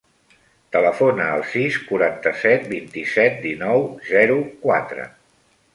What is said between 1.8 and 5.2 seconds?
quaranta-set, vint-i-set, dinou, zero, quatre.